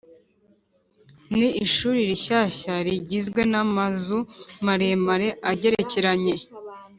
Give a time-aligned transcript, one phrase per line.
[1.37, 4.17] ni ishuri rishya rigizwe n’amazu
[4.65, 6.35] maremare agerekeranye.